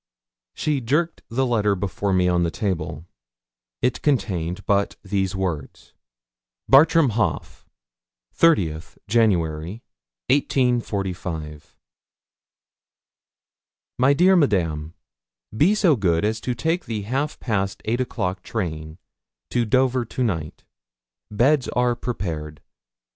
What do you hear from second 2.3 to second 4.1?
the table. It